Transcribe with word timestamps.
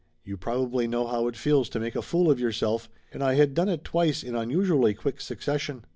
You 0.23 0.35
probably 0.35 0.87
know 0.87 1.05
how 1.05 1.27
it 1.27 1.35
feels 1.35 1.69
to 1.69 1.79
make 1.79 1.95
a 1.95 2.01
fool 2.01 2.31
of 2.31 2.39
yourself, 2.39 2.89
and 3.11 3.23
I 3.23 3.35
had 3.35 3.53
done 3.53 3.69
it 3.69 3.83
twice 3.83 4.23
in 4.23 4.33
unusually 4.35 4.95
quick 4.95 5.21
succession. 5.21 5.85